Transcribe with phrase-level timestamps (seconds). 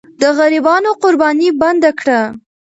[0.21, 2.21] د غریبانو قرباني بنده کړه.